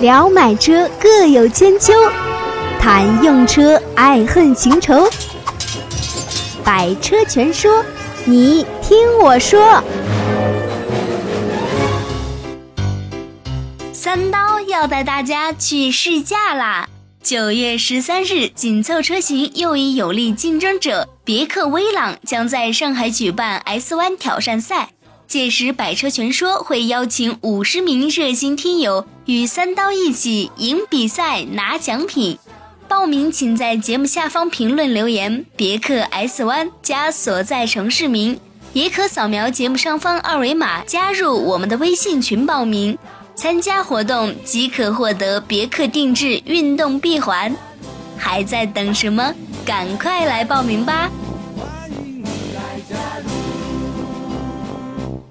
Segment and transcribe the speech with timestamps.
[0.00, 1.92] 聊买车各有千秋，
[2.78, 5.10] 谈用车爱恨情仇。
[6.62, 7.84] 百车全说，
[8.24, 9.82] 你听我说。
[13.92, 16.88] 三刀要带大家去试驾啦！
[17.20, 24.90] 九月十三日，紧凑车型又一有力竞争者别克威朗将在上海举办 S1 挑战赛。
[25.28, 32.38] 届时，百车全说会邀请五十名热心听友与三刀一起赢比赛拿奖品。
[32.88, 38.40] 报名请在节目下方评论留言“别克 S 弯”加所在城市名，
[38.72, 42.96] 也可扫描节目上方二维码加入我们的微信群报名。
[43.34, 47.54] 参加活动即可获得别克定制运动臂环。
[48.16, 49.34] 还在等什么？
[49.66, 51.10] 赶快来报名吧！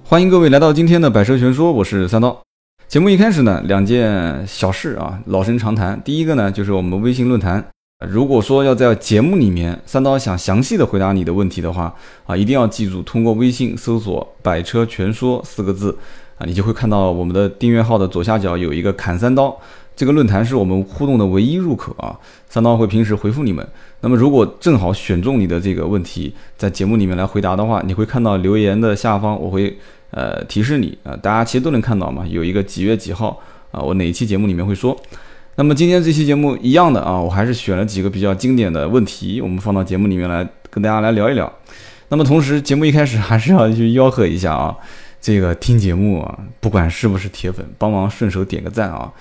[0.10, 2.42] 欢迎各位来到今天的百车全说，我是三刀。
[2.88, 6.02] 节目一开始呢，两件小事啊，老生常谈。
[6.02, 7.62] 第一个呢，就是我们微信论坛，
[8.08, 11.94] 如果说要在节目里面，三刀想详细的回答你的问题的话
[12.26, 15.98] 啊，一定要记住通过微信搜索“百车全说”四个字
[16.38, 19.60] 啊，你就会看到我们的订阅号的左下角有一个砍三刀。
[19.94, 22.16] 这个论坛是我们互动的唯一入口啊，
[22.48, 23.68] 三刀会平时回复你们。
[24.00, 29.76] 那么如果正好选中你的这个问题，在节目里面来回答的话，你会看到留言的下方，我会
[30.12, 33.42] 呃提示你啊，大家其实都能看到嘛，有一个几月几号
[33.72, 35.00] 啊，我哪一期节目里面会说。
[35.56, 41.52] 那么今天这期节目一样的啊，我还是选了几个比较经典的问题，我们放到节目里面来跟大家来聊一聊。
[42.10, 44.78] 那么同时节目一开始还是要去吆喝一下啊，
[45.20, 49.12] 这个听节目啊，不管是不是铁粉，帮忙顺手点个赞啊。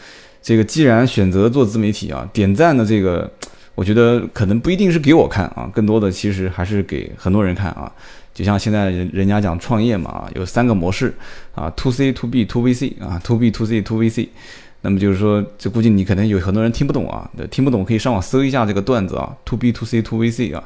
[0.42, 3.28] 这个既然选择做自媒体啊，点赞的这个，
[3.74, 7.90] 我觉得可能不一定是给我看啊，更多的其实还是给很多人看啊。
[8.36, 11.14] 就像现在人人家讲创业嘛，有三个模式
[11.54, 14.28] 啊，to C to B to VC 啊，to B to C to VC。
[14.82, 20.62] 那么就是说，这估计你可能有很多人听不懂啊，听不懂可以上网搜一下这个段子啊，to B to C to VC 啊。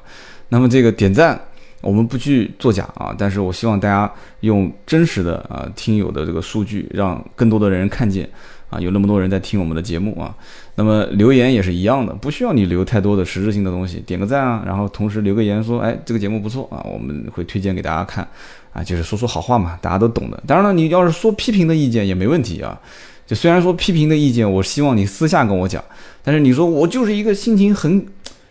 [0.48, 1.40] 那么这个点赞
[1.80, 8.28] 我们不去作假啊，但是我希望大家用真实的啊听友的这个数据，让更多的人看见。
[8.70, 10.32] 啊，有那么多人在听我们的节目啊，
[10.76, 18.26] 那么留言也是一样的，不需要你留太多的实质性的东西，点个赞啊，然后同时留个言说，哎，这个节目不错啊，我们会推荐给大家看，
[18.72, 20.40] 啊，就是说说好话嘛，大家都懂的。
[20.46, 22.80] 当然了，你要是说批评的意见也没问题啊，
[23.26, 25.82] 就虽然说批评的意见，我希望你私下跟我讲，
[26.22, 28.06] 但是你说我就是一个心情很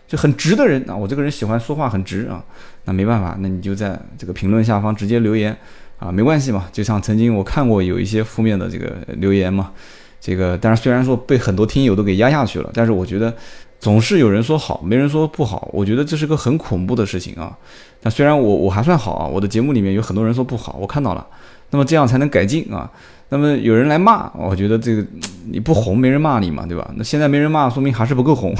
[0.06, 2.44] 就很直的人啊，我这个人喜欢说话很直啊，
[2.84, 5.56] 那没办法，那你就在这个评论下方直接留言
[5.98, 9.72] 啊，没关系嘛，就像曾经我看过有一些负面的这个留言嘛。
[10.20, 13.34] 这个，但是虽然说被很多听友都给压下去了，但是我觉得
[13.78, 15.68] 总是有人说好，没人说不好。
[15.72, 17.56] 我觉得这是个很恐怖的事情啊。
[18.02, 21.26] 那虽然我我还算好啊，我的节目里面有很多人说不好，我看到了，
[21.70, 22.90] 那么这样才能改进啊。
[23.32, 25.06] 那么有人来骂，我觉得这个
[25.50, 26.90] 你不红，没人骂你嘛，对吧？
[26.96, 28.52] 那现在没人骂，说明还是不够红。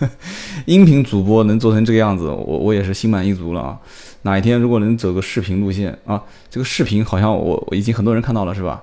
[0.66, 3.78] 音频主播能做成这个样子，我我也是心满意足了啊。
[4.22, 6.20] 哪一天如果能走个视频路线啊，
[6.50, 8.82] 这个视频好像我我已经很多人看到了，是吧？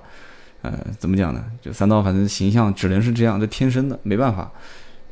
[0.66, 1.44] 呃，怎么讲呢？
[1.62, 4.50] 就三刀，反正形象只能是这样，这天生的，没办法。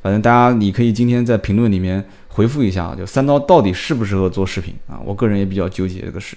[0.03, 4.99] 反正大家，你可以今天在评论里面回复一下，就三刀到底适不适合做视频啊？
[5.05, 6.37] 我个人也比较纠结这个事。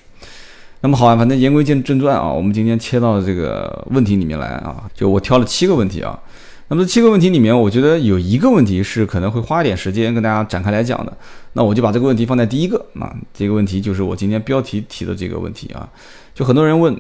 [0.82, 6.20] 那么好啊，反正言归正正传啊，我们今天切到这个问题里面来啊，就我挑了七个问题啊。
[6.68, 11.18] 那么这七个问题里面，我觉得有一个问题是可能会花一点时间跟大家展开来讲的。
[11.54, 15.90] 那我就把这个问题放在第一个啊，这个问题就是我今天标题提的这个问题啊，
[16.34, 16.96] 就很多人问。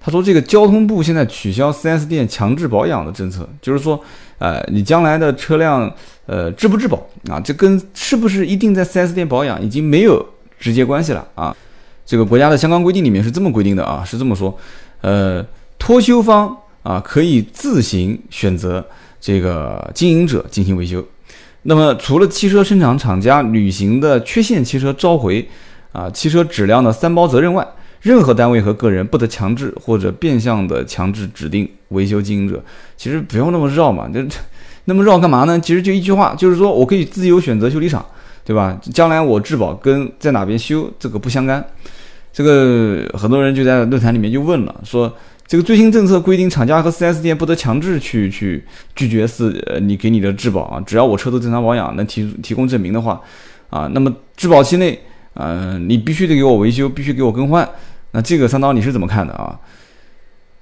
[0.00, 4.00] 他说：“这个交通部现在取消 4S 店强制保养的政策，就是说，
[4.38, 5.92] 呃，你将来的车辆，
[6.24, 10.24] 呃，质不质保啊，这跟是不是一定在 4S 店保养已经没有
[10.58, 11.54] 直接关系了啊。
[12.06, 14.56] 这个国家的相关规定里面是这么规定的啊，是这么说，
[15.00, 15.44] 呃，
[15.80, 18.82] 托修方啊可以自行选择
[19.20, 21.04] 这个经营者进行维修。
[21.62, 25.46] 那么除了汽车生产厂家履行的缺陷汽车召回
[25.90, 27.66] 啊、汽车质量的三包责任外。”
[28.02, 32.62] 任何单位和个人不得强制或者变相的强制指定维修经营者。
[32.96, 34.20] 其实不用那么绕嘛，就
[34.84, 35.58] 那么绕干嘛呢？
[35.60, 38.04] 其实就一句话，就是说我可以自由选择修理厂，
[38.44, 38.80] 对吧？
[38.92, 41.64] 将来我质保跟在哪边修这个不相干。
[42.32, 45.12] 这个很多人就在论坛里面就问了，说
[45.46, 48.62] 这个最新政策规定，厂家和 4S 店不得强制去去
[48.94, 53.20] 拒绝四呃你给你的质保啊，只要我车子正常保养能提提供证明的话，
[53.70, 54.98] 啊，那么质保期内，
[55.38, 57.66] 嗯，你必须得给我维修，必须给我更换。
[58.10, 59.58] 那这个三刀你是怎么看的啊？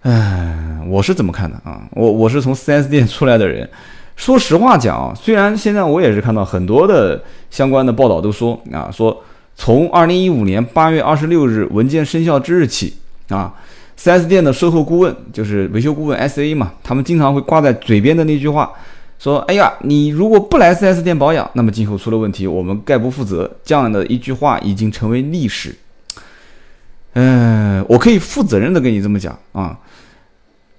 [0.03, 1.83] 哎，我是怎么看的啊？
[1.93, 3.69] 我我是从 4S 店 出来的人，
[4.15, 9.25] 说实话讲啊，虽然现在我也是看到很多的相关的报道都说啊，说
[9.55, 12.95] 从2015年8月26日文件生效之日起
[13.31, 13.55] 啊
[13.99, 18.71] ，4S 店的售后顾问就是维修顾问 SA 嘛，他们经常会挂在嘴边的那句话，
[19.19, 25.75] 说：“哎呀，你如果不来 4S 店保养，那么今后出了问题，我们概不负责。”这样的一句话已经成为历史。
[27.15, 29.79] 嗯，我可以负责任的跟你这么讲啊，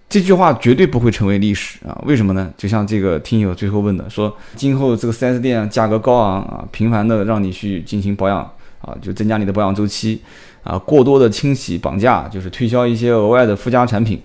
[0.08, 2.00] 这句话绝对不会成为历史啊！
[2.06, 2.54] 为什么呢？
[2.56, 8.40] 就像这个听友最后问的，说今后这个 4S 店价格高昂啊，频繁的让你去进行保养
[8.82, 10.22] 啊，就增加你的保养周期。
[10.64, 14.22] 啊，过多的清洗绑架，就是推销一些额外的附加产品，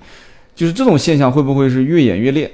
[0.56, 2.50] 就是这种现象会不会是越演越烈？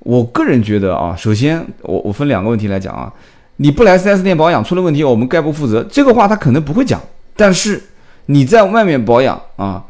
[0.00, 3.12] 我个人觉得啊，首先我我分两个问题来讲啊，
[3.56, 5.84] 你不来 4S 店保养出了问题，我们概不负责。
[5.90, 7.00] 这个话他可能不会讲，
[7.36, 7.82] 但是
[8.26, 9.84] 你在外面保养啊，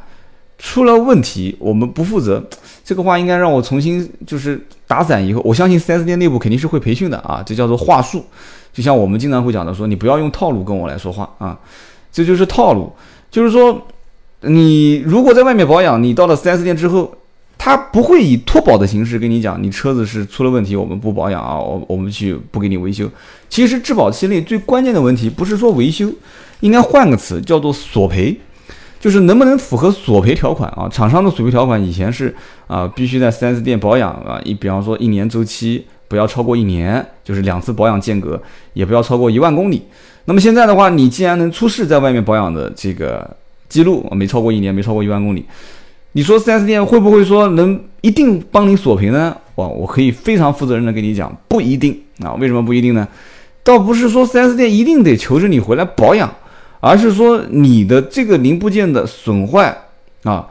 [0.58, 2.42] 出了问题我们不负责，
[2.84, 8.24] 这个话应该让我重新就是打散以后，我相信 4S 店内部肯定是会培训的啊，这叫做话术，
[8.72, 11.58] 就像我们经常会讲的说，你不要用套路跟我来说话啊。
[12.10, 12.90] 这就是套路，
[13.30, 13.86] 就是说，
[14.40, 17.12] 你如果在外面保养，你到了 4S 店之后，
[17.68, 23.06] 他不会以脱保的形式跟你讲，你车子是出了问题，我们不保养啊，我我们去不给你维修。
[23.50, 26.10] 其实质保期内最关键的问题不是说维修，
[26.60, 28.34] 应该换个词叫做索赔，
[28.98, 30.88] 就是能不能符合索赔条款啊？
[30.90, 32.34] 厂商的索赔条款以前是
[32.68, 38.42] 啊，必须在 4S 店保养啊，一比方说一年周期不要超过一年，就是两次保养间隔
[38.72, 39.82] 也不要超过一万公里。
[40.24, 43.36] 那么现在的话，你既然能出示在外面保养的这个
[43.68, 45.44] 记录，没超过一年，没超过一万公里，
[46.12, 49.36] 你说 4S 店会不会说能一定帮你索赔呢？
[49.56, 52.32] 哇，我可以非常负责任的跟你讲，不一定啊。
[52.34, 53.06] 为什么不一定呢？
[53.62, 56.32] 倒不是说 4S 店一定得求着你回来保养，
[56.80, 59.76] 而是说你的这个零部件的损坏
[60.22, 60.46] 啊，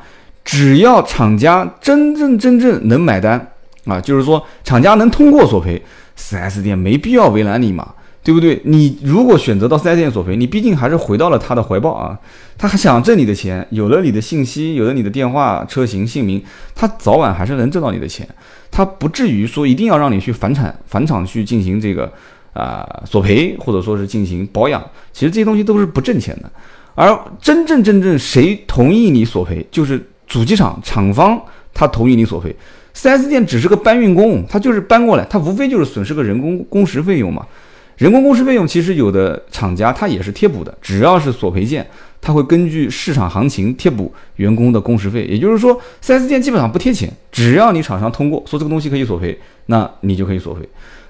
[0.45, 3.53] 只要厂家真正真正能买单
[3.85, 5.81] 啊，就是说厂家能通过索赔
[6.17, 7.93] ，4S 店没必要为难你嘛。
[8.27, 8.61] 对不对？
[8.65, 12.19] 你如果选择到四 S 店索赔，你毕竟还是回到了他的怀抱啊。
[12.57, 16.43] 他还想挣你的钱，有了你的信息，有了你的电话、车型、姓名，
[16.75, 18.27] 他早晚还是能挣到你的钱。
[18.69, 22.11] 他不至于说一定要让你去返产、返厂去进行这个
[22.51, 24.83] 啊索赔，或者说是进行保养。
[25.13, 26.51] 其实这些东西都是不挣钱的。
[26.95, 31.41] 而真正真正谁同意你索赔，就是主机厂厂方
[31.73, 32.53] 他同意你索赔。
[32.93, 37.47] 四 S 店只是个搬运工，他就是搬过来，他无非就是损失个人工工时费用嘛。
[37.97, 41.83] 人工工时费用其实有的厂家他也是贴补的，只要是索赔件，
[42.21, 45.25] 他会根据市场行情贴补员工的工时费。
[45.25, 49.35] 也就是说，4S 店基本上不贴钱，只要你厂商通过说这个东西可以索赔，
[49.65, 50.61] 那你就可以索赔。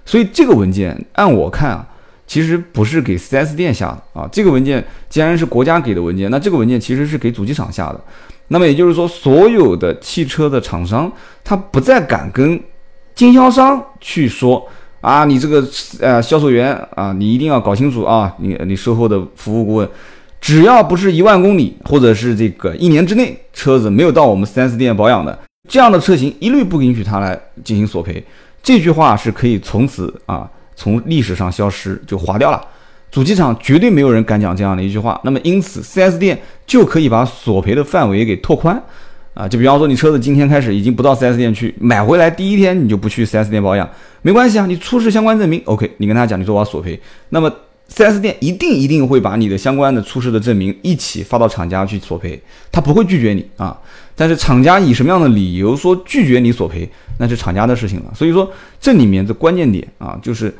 [0.05, 1.85] 所以这个文件按我看啊，
[2.25, 4.29] 其实不是给 4S 店下的啊。
[4.31, 8.01] 这个文件既然是国家给的文件，那这个文件其实是给主机厂下的。
[8.47, 11.11] 那么也就是说，所有的汽车的厂商
[11.43, 12.57] 他不再敢跟
[13.13, 14.65] 经销商去说。
[15.01, 15.65] 啊，你这个
[15.99, 19.89] 呃销售员啊，你一定要搞清楚啊，你你售后的服务顾问，
[20.41, 25.37] 只要不是一万公里，或者是这个一年之内车子没有到我们 4S 店保养的
[25.69, 28.23] 这样的车型，一律不允许他来进行索赔。
[28.63, 32.61] 这句话是可以从此啊从历史上消失，就划掉了。
[33.09, 38.81] 主机厂绝对没有人敢讲这样的一句话，那么因此 4S 店就可以把索赔的范围给拓宽。
[39.37, 43.87] 啊，就比方说你车子今天开始已经不到 4S 店去买回来，第一天你就不去 4S 店保养，
[44.23, 46.99] 没关系啊，你出示相关证明，OK，你跟他讲，你说我要索赔，
[47.29, 47.53] 那么
[47.93, 52.41] 4S 店一定一定会把你的相关的出示的证明一起发到厂家去索赔，
[52.71, 53.79] 他不会拒绝你啊。
[54.15, 56.89] 但是厂家以什么样的理由说拒绝你索赔，
[57.19, 58.11] 那是厂家的事情了。
[58.15, 60.51] 所以说这里面的关键点啊，就是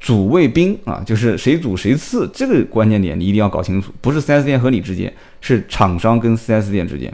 [0.00, 7.12] 主谓宾啊，就是谁主谁次，这个关键点你一定要搞清楚，不是 4S 店和你之间，是厂商跟 4S 店之间。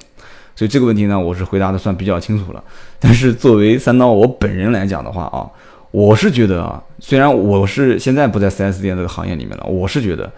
[0.54, 2.62] 所以这个问题呢，我是回答的算比较清楚了。
[3.00, 5.48] 但是作为三刀我本人来讲的话啊，
[5.90, 10.30] 我是觉得啊，虽然我是现在不在 4S 店这个行业里面了，我是觉得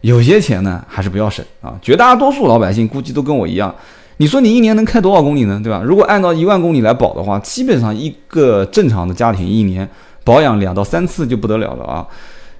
[0.00, 1.78] 有些钱呢还是不要省啊。
[1.80, 3.74] 绝大多数老百姓估计都跟我一样，
[4.16, 5.60] 你说你一年能开多少公里呢？
[5.62, 5.82] 对吧？
[5.84, 9.88] 如果按照一万公里来保的话，基本上一个正常的家庭一年
[10.24, 12.06] 保养两到三次就不得了了啊。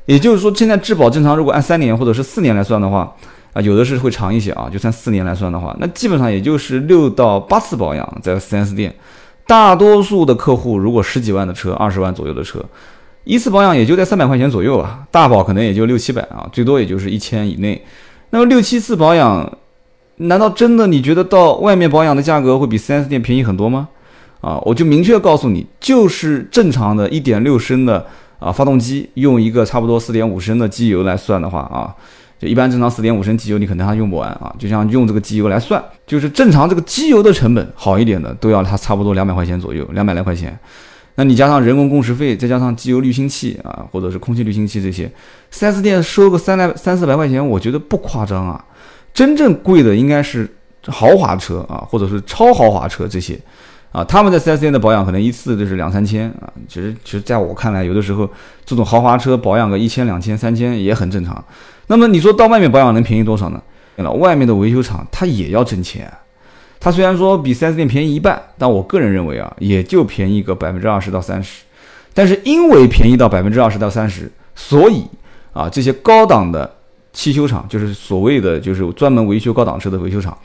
[0.06, 3.12] 也就是说，现在质保正常，如果按三年或者是四年来算的话。
[3.52, 8.94] 啊，有的是会长一些啊，就算四年来算的话，那基本上也就是六到八次保养在 4S 店。
[9.46, 12.64] 大多数的客户如果十几万的车、二十万左右的车，
[13.24, 17.84] 一次保养也就在三百块钱左右吧，大保可能也就六七百啊，最多也就是一千以内。
[18.30, 19.58] 那么六七次保养，
[20.18, 23.88] 难道真的你觉得到外面保养的价格会比 4S 店便宜很多吗？
[24.40, 28.06] 啊，我就明确告诉你，就是正常的一点六升的
[28.38, 31.92] 啊发动机，用一个差不多四点五升的机油来算的话啊。
[32.40, 34.50] 就一般正常四点五升机油，你可能还用不完啊。
[34.58, 40.58] 就像用这个机油来算，就是正常这个机油的成本好一点的，都要它差不多两百块钱左右，两百来块钱。
[41.16, 45.10] 那你加上人工工时费，再加上机油滤清器啊，或者是空气滤清器这些
[45.52, 48.64] ，4S 店收个三来三四百块钱，我觉得不夸张啊。
[49.12, 50.48] 真正贵的应该是
[50.86, 53.38] 豪华车啊，或者是超豪华车这些，
[53.92, 56.50] 啊，他们在 4S 店的保养可能一次就是两三千啊。
[56.66, 58.26] 其实，其实在我看来，有的时候
[58.64, 61.44] 这种豪华车保养个一千、两千、三千也很正常。
[61.90, 63.60] 那么你说到外面保养能便宜多少呢？
[63.96, 66.08] 那，外面的维修厂它也要挣钱，
[66.78, 71.62] 它虽然说比 4S 店便宜一半，但我个人认为啊，也就便宜个百分之二十到三十。
[72.14, 75.04] 但是因为便宜到百分之二十到三十，所以
[75.52, 76.72] 啊，这些高档的
[77.12, 80.38] 汽修厂，就是所谓的就是专门维修高档车的维修厂，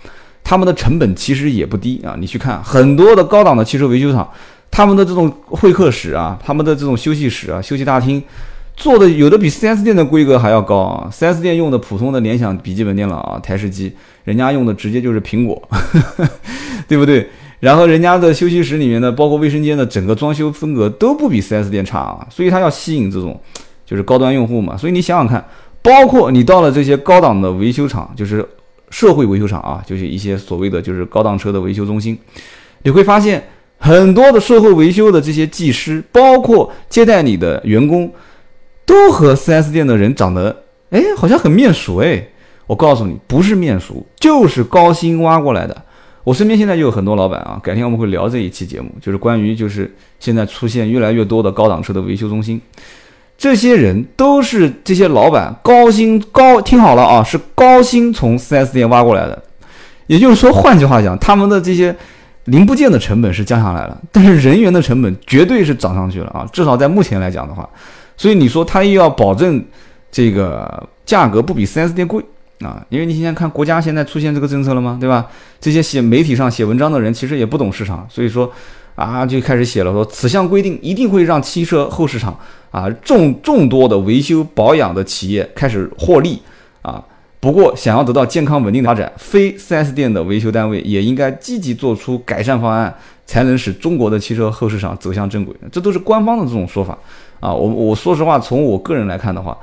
[0.43, 2.15] 他们的成本其实也不低啊。
[2.19, 4.27] 你去看很多的高档的汽车维修厂，
[4.71, 8.21] 他们的这种会客室啊，他们的这种休息室啊、休息大厅。
[8.75, 13.91] 做的有的比 4S 店的规格还要高啊！4S 店用的普通的联想笔记本电脑啊、台式机，
[14.25, 15.69] 人家用的直接就是苹果，
[16.87, 17.27] 对不对？
[17.61, 23.39] 然后人家的休息室里面的，包括卫生间的整个装修风格都不比 4S 店差啊，所以它要吸引这种
[23.85, 24.75] 就是高端用户嘛。
[24.75, 25.43] 所以你想想看，
[25.81, 28.45] 包括你到了这些高档的维修厂，就是
[28.89, 32.15] 社会维修厂啊，就是一些所谓的就是高档车的维修中心，
[32.83, 33.41] 你会发现
[33.79, 38.11] 很多的售后维修的这些技师，包括接待你的员工。
[38.85, 42.27] 都和 4S 店的人长得，哎，好像很面熟哎。
[42.67, 45.83] 我告诉你，不是面熟，就是高薪挖过来的。
[46.23, 52.59] 我身边现在就有很多老板啊，改天我们会聊这一期节目，就是关于就是现在出现越来越多的高档车的维修中心，
[53.37, 59.43] 这些人都是这些老板高薪高，听好了啊，是高薪从 4S 店挖过来的。
[60.07, 61.95] 也就是说，换句话讲，他们的这些
[62.45, 67.69] 零部件的成本是降下来了，但是人员的成本绝对是涨上去了啊，至少在目前来讲的话。
[68.17, 69.63] 所以你说他又要保证
[70.11, 72.23] 这个价格不比 4S 店贵
[72.61, 72.85] 啊？
[72.89, 74.97] 因为你现在看国家现在出现这个政策了吗？
[74.99, 75.27] 对吧？
[75.59, 78.51] 这些写媒体上写文章的人其实也不懂市场，所以说
[78.95, 82.39] 啊就开始写了说此项规定一定会让汽车后市场
[82.71, 86.41] 啊众众多的维修保养的企业开始获利
[86.81, 87.03] 啊。
[87.41, 92.91] 不过想要得到健康稳定的发展，非 4S 店的维修单位也应该积极做出改善方案，
[93.27, 95.53] 才能使中国的汽车后市场走向正轨。
[95.71, 96.97] 这都是官方的这种说法。
[97.39, 99.57] 啊，我我说实话，从我个人来看的话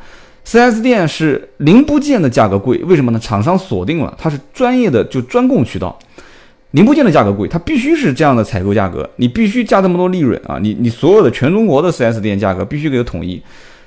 [0.47, 3.19] ，4S 店是零部件的价格贵，为什么呢？
[3.19, 5.97] 厂商锁定了它是专业的就专供渠道，
[6.73, 10.59] 零部件的价格贵，它必须是这样的采购价格，你必须加这么多利润啊！
[10.61, 13.41] 你你所有的全中国的 4S 店价格必须给它统一，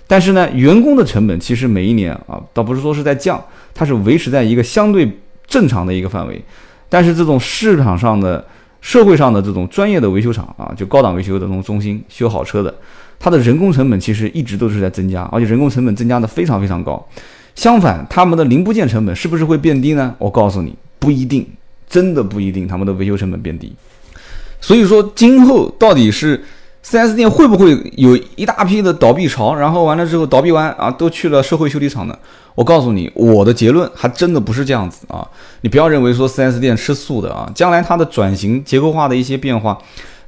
[0.08, 5.10] 但是呢，员工的成本其实每一年啊，倒不是说是在降，它是维持在一个相对
[5.48, 6.42] 正常的一个范围，
[6.88, 8.44] 但是这种市场上的、
[8.82, 12.74] 社会上的这种专业的维修厂啊，就高档维修的这种中心修好车的。
[13.26, 17.04] 它的人工成本其实一直都是在增加，而且人工成本增加的非常非常高。
[17.56, 20.14] 相反，他们的零部件成本是不是会变低呢？
[20.20, 21.44] 我告诉你，不一定，
[21.90, 23.74] 真的不一定，他们的维修成本变低。
[24.62, 26.40] 所以说，今后到底是
[26.86, 29.56] 4S 店会不会有一大批的倒闭潮？
[29.56, 32.16] 然后完了之后倒闭完啊，都去了社会修理厂呢？
[32.54, 35.28] 我告诉你，我的结论还真的不是这样子啊！
[35.62, 39.76] 你不要认为说 4S 店吃素的啊，将来它的转型结构化的一些变化，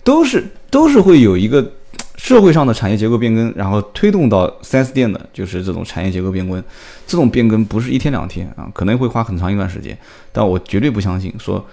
[0.04, 1.64] 都是都是会有一个。
[2.18, 6.62] 社会上的产业结构变更，然后推动到 4S 店的，就是这种产业结构变更。
[7.06, 9.98] 这种变更不是一天两天啊，可能会花很长一段时间。
[10.32, 11.64] 但我绝对不相信说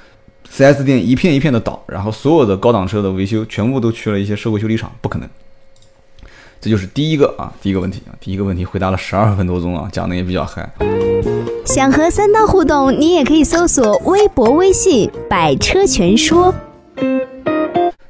[0.53, 5.29] ，4S 店一片一片的倒，然后所有的高档车的维修全部都去了一些社会修理厂，不可能。
[6.61, 10.71] 这就是第一个啊，第一个问题啊，第一个问题回答了十二分多钟啊，讲的也比较嗨。
[11.65, 16.55] 想和三刀互动，你也可以搜索微博、微信“百车全说”。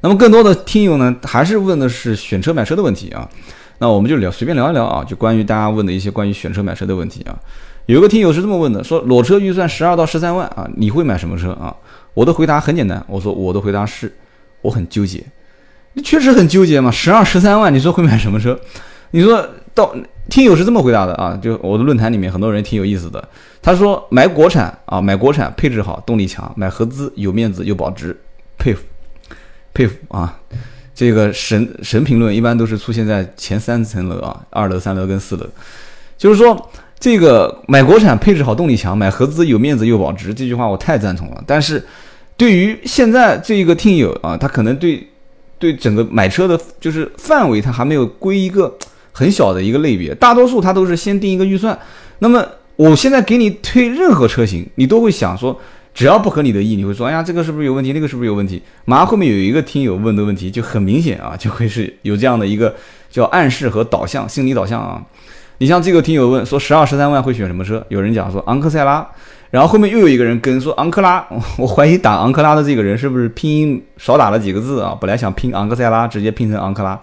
[0.04, 3.26] 那么更多的听友呢，还是问的是选车买车的问题啊。
[3.78, 7.34] 那我们就聊随便聊一聊啊，就关于大家问的一些关于选车买车的问题啊。
[7.86, 11.74] 有一个听友是这么问的，说裸车预算十二到十三万啊，你会买什么车啊？
[12.12, 14.14] 我的回答很简单，我说我的回答是，
[14.60, 15.24] 我很纠结。
[15.94, 18.60] 你确实很纠结嘛，十二十三万，你说会买什么车？
[19.12, 19.94] 你说到
[20.28, 23.26] 听友是这么回答的啊，就我的论坛里面很多人挺有意思的，
[23.62, 28.14] 他说买国产啊，买国产配置好，动力强，买合资有面子又保值，
[28.58, 28.84] 佩服。
[29.74, 30.38] 佩服啊！
[30.94, 35.44] 这个神神评论一般都是出现在前三层楼啊，二楼、三楼跟四楼。
[36.16, 41.42] 就是说，这个买国产配置好、动力强，买合资有面子又保值，这句话我太赞同了。
[41.44, 41.84] 但是，
[42.36, 45.04] 对于现在这一个听友啊，他可能对
[45.58, 48.72] 对整个买车的就是范围，他还没有归一个
[49.10, 50.14] 很小的一个类别。
[50.14, 51.76] 大多数他都是先定一个预算。
[52.20, 55.60] 那么，我现在给你推任何车型，你都会想说。
[55.94, 57.92] 只要不合你的意，你会说，哎呀，这个是不是有问题？
[57.92, 58.60] 那个是不是有问题？
[58.84, 62.74] 马上后面有一个听友问的问题就很明显啊，就会是有这样的一个
[63.08, 65.00] 叫暗示和导向，心理导向啊。
[65.58, 67.84] 你像这个听友问说，十二十三万会选什么车？
[67.88, 69.06] 有人讲说昂克赛拉，
[69.52, 71.24] 然后后面又有一个人跟说昂克拉，
[71.56, 74.98] 我怀疑打昂克拉的这个人是不是拼音少打了几个字啊？
[75.00, 77.00] 本来想拼昂克赛拉，直接拼成昂克拉，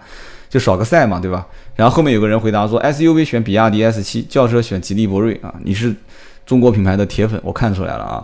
[0.50, 1.46] 就少个赛嘛，对吧？
[1.76, 5.94] 然后后面有个人回答说 SUV 选比亚迪 S 七，轿车选吉利博瑞啊，你是
[6.44, 8.22] 中国品牌的铁粉，我看出来了啊。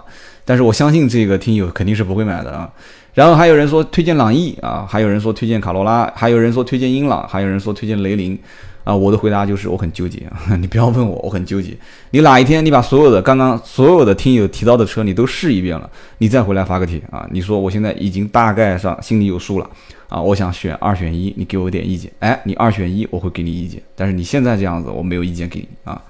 [0.49, 2.67] 但是我相信这个听友肯定是不会买的啊。
[3.12, 8.38] 然后还有人说推荐朗逸啊，还有人说推荐卡罗拉，还有人说推荐英朗，还有人说推荐雷凌。
[8.85, 11.76] 啊，我的回答就是我很纠结啊， 你不要问我，我很纠结。
[12.12, 19.69] 你哪一天你把所有的刚刚所有的听友提到的车你都试一遍了，你再回来发个帖啊，你说我现在已经大概上心里有数了
[20.09, 22.11] 啊，我想选二选一，你给我点意见。
[22.21, 23.83] 哎，你二选一，我会给你意见。
[23.95, 26.00] 但是你现在这样子，我没有意见给你啊。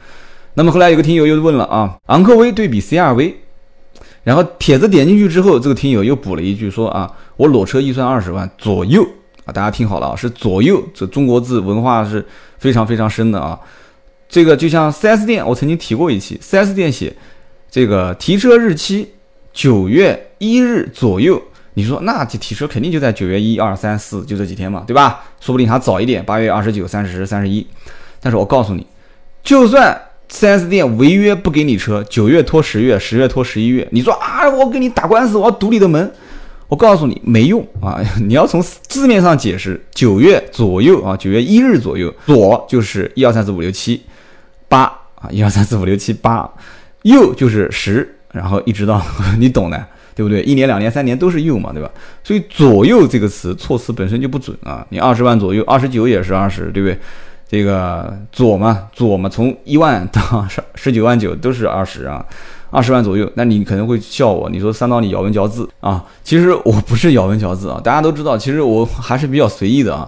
[0.54, 3.34] 那么后来有个听友又问了啊，昂科威对比 CRV，
[4.28, 9.02] 然后帖子点进去之后，这个听友又补了一句说啊，我裸车预算二十万左右
[9.44, 12.24] 啊，大家听好了啊，是左右，这中国字文化是。
[12.58, 13.56] 非常非常深的啊，
[14.28, 17.16] 这个就像 4S 店，我曾经提过一期，4S 店写
[17.70, 19.08] 这个提车日期
[19.52, 21.40] 九月一日左右，
[21.74, 25.22] 你说那这提车肯定就在九月一二三四就这几天嘛，对吧？
[25.38, 27.64] 说不定还早一点，八月二十九、三十、三十一。
[28.20, 28.84] 但是我告诉你，
[29.44, 29.96] 就算
[30.30, 36.12] 4S 店违约不给你车，九月拖十月，十月拖十一月，你说啊，我给你打官司，我要堵你的门。
[36.68, 37.98] 我告诉你没用啊！
[38.20, 44.02] 你要从字面上解释，九月左右啊，九月一日左右，左就是一二三四五六七
[44.68, 44.82] 八
[45.14, 46.46] 啊，一二三四五六七八，
[47.04, 49.02] 右就是十，然后一直到
[49.40, 49.82] 你懂的，
[50.14, 50.42] 对不对？
[50.42, 51.90] 一年、两年、三年都是右嘛，对吧？
[52.22, 54.86] 所以左右这个词措辞本身就不准啊！
[54.90, 56.98] 你二十万左右，二十九也是二十，对不对？
[57.48, 62.24] 这个左嘛，左嘛，从一万到十十九万九都是二十啊。
[62.70, 66.04] 二十万左右，那你可能会笑我，你说三刀你咬文嚼字啊？
[66.22, 70.06] 其实我不是咬文嚼字啊，大家都知道，其实我还是比较随意的啊。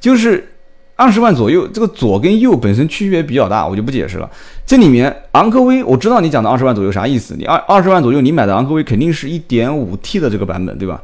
[0.00, 0.52] 就是
[0.96, 4.28] 二十万左右，这个左跟右本身区别比较大，我就不解释了。
[4.66, 7.36] 这里面昂科威，我知道你讲的二十万左右啥意思？
[7.38, 11.00] 你二二十万左右你买的昂科威肯定是一点五 T 的这个版本，对吧？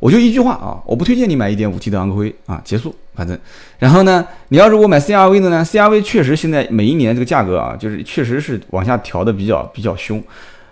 [0.00, 2.92] 我就一句话啊，我不推荐你买一点五 T 的昂科威啊，结束。
[3.14, 3.38] 反正，
[3.78, 10.22] 然后呢，你要如果买 CRV 的呢？CRV 确实现在每一年这个价格啊，就是确实是往下调的比较比较凶。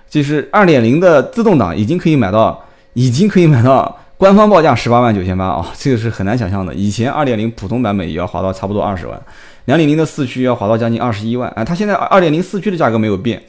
[0.08, 2.58] 就是二点零的自动挡已经可以买到，
[2.94, 6.72] 已经可以买到官方报价十八万九千八啊，这个是很难想象的。
[6.72, 9.20] 以前二点零普通版本也要划到差不多二十万，
[9.66, 11.62] 两点零的四驱要划到将近二十一万啊。
[11.62, 13.42] 它现在二点零四驱的价格没有变，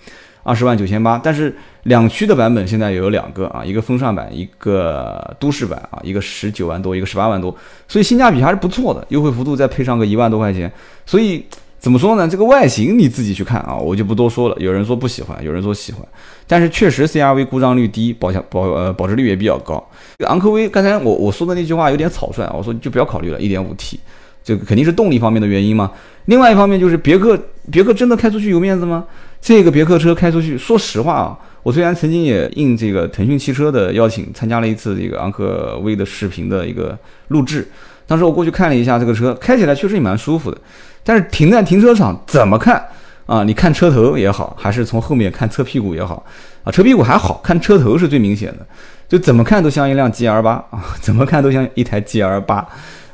[0.50, 7.56] 二十万九千八，但是两驱的版本现在也有两个啊，一个风尚版，一个都市版啊，一个十九万多，一个十八万多，
[7.88, 10.72] 所以性价比还是不错的，优惠幅度再配上个一万多块钱，
[11.06, 11.46] 所以。
[11.80, 12.28] 怎么说呢？
[12.28, 14.56] 这个外形你自己去看啊，我就不多说了。
[14.60, 16.06] 有人说不喜欢，有人说喜欢，
[16.46, 19.82] 但是确实 CRV 故障率低，保价保呃保值率也比较高。
[20.28, 23.98] 昂科威刚才我我说的那句话有点草率啊，我说就不要考虑了一点五 T，
[24.44, 25.90] 这个肯定是动力方面的原因嘛。
[26.26, 27.40] 另外一方面就是别克，
[27.72, 29.06] 别克真的开出去有面子吗？
[29.42, 36.98] 这个别克车开出去，说实话啊，我虽然曾经也应这个腾讯汽车的邀请，参加了一次这个昂科威的视频的一个
[37.30, 37.68] 录制，
[38.06, 40.58] 当时我过去看了一下这个车，开起来确实也蛮舒服的。
[41.04, 42.86] 但是停在停车场怎么看
[43.26, 43.44] 啊？
[43.44, 46.24] 你看车头也好，还是从后面看车屁股也好
[46.64, 46.72] 啊？
[46.72, 48.68] 车屁股还好看，车头是最明显的，
[49.08, 52.68] 就怎么看都像一辆 G R 八啊，怎么看都像一台 G R 八。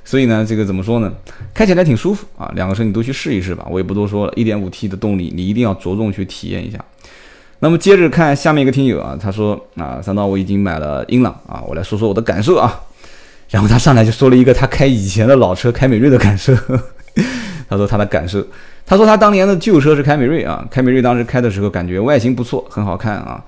[0.06, 1.12] 所以呢，这个怎么说呢？
[1.54, 2.50] 开起来挺舒服啊。
[2.56, 4.34] 两个车你都去试一试吧，我也不多说了。
[4.36, 6.78] 一点五 T 的动力，你一定要着重去体验一下。
[7.60, 12.80] 那么接着看下面一个听友啊，他说啊，三刀我已经买了英朗啊，我来说说我的感受啊。
[13.50, 16.54] 然后他上来就说了一个他开以前的老车凯美瑞的感受。
[17.68, 18.46] 他说他的感受，
[18.86, 23.44] 他说他当年的旧车是凯美瑞啊，凯美瑞当时开的时候感觉外形不错，很好看啊，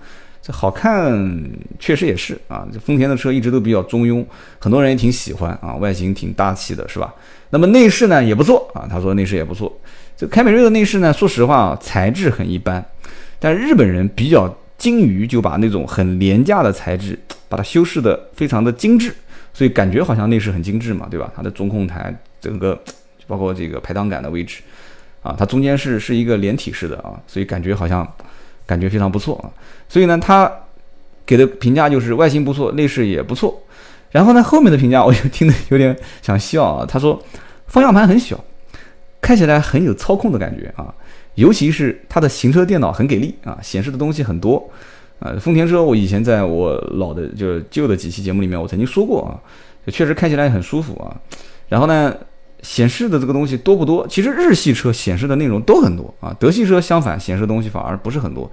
[0.48, 1.44] 这好看
[1.78, 4.26] 确实也是啊，这丰田的车一直都比较中庸，
[4.60, 7.14] 很多人也挺喜欢啊，外形挺大气的是吧？
[7.50, 9.78] 那么内饰呢也不错啊，他说内饰也不错，
[10.16, 12.82] 这凯美瑞的内饰呢，说实话啊，材质很一般，
[13.40, 19.14] 但日本人比较精于就把那种很廉价的材质把它修饰的非常的精致，
[19.54, 21.30] 所以感觉好像内饰很精致嘛，对吧？
[21.36, 22.82] 它的中控台整个。
[23.30, 24.62] 包括这个排挡杆的位置，
[25.22, 28.10] 啊，它中间是是一个连体式的啊，所以感觉好像
[28.68, 29.50] 感觉非常不错啊。
[29.90, 30.52] 所以呢，他
[31.26, 33.60] 给的评价就是外形不错，内饰也不错。
[34.12, 36.86] 然后呢，后面的评价我就听得有点想笑啊。
[36.88, 37.20] 他说
[37.66, 38.40] 方向盘很小，
[39.20, 40.94] 开起来很有操控的感觉啊，
[41.36, 44.70] 尤其是它的行车电脑很给力啊，显示的东西很多。
[45.20, 49.40] 呃，丰田车我以前在我老的就旧的几期节目里面我曾经说过啊，
[49.88, 51.16] 确实开起来很舒服啊。
[51.70, 52.14] 然后呢。
[52.62, 54.06] 显示的这个东西多不多？
[54.08, 58.50] 其实日系车显示的内容都很多啊，德系车相反，显示的东西反而不是很多。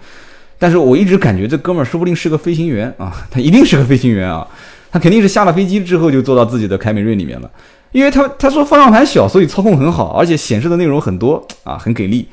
[0.58, 4.46] 但是我一直感觉这哥们儿说不定是个飞行员啊， 他一定是个飞行员啊，
[4.92, 7.50] 他肯定是下了飞机之后就坐到自己的凯美瑞里面了，
[7.92, 12.28] 因为他他说方向盘小，所以操控很好，而且显示的内容很多啊，很给力。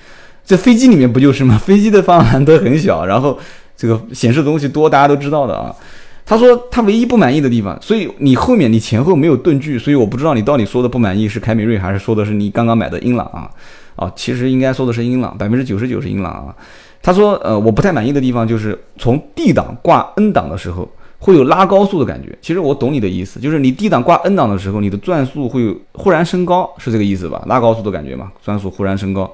[0.46, 1.58] 这飞机里面不就是吗？
[1.58, 3.38] 飞机的方向盘都很小，然后
[3.76, 5.74] 这个显示的东西多，大家都知道的啊。
[6.26, 13.50] 他说他唯一不满意的地方，所以你后面你前后没有顿句，所以我不知道你到底说的不满意是凯美瑞还是说的是你刚刚买的英朗啊？
[13.98, 16.56] 哦，其实应该说的是英朗，百分之九十九是英朗啊。
[17.04, 20.88] 他说，呃，我不太满意的地方就是从 D 档挂 N 档的时候
[21.20, 22.38] 会有拉高速的感觉。
[22.42, 27.44] 其实我懂你的意思，就是你 D 档挂 N 档的时候，你的转速会忽然升高，是这个意思吧？
[27.48, 29.30] 拉高速的感觉嘛，转速忽然升高。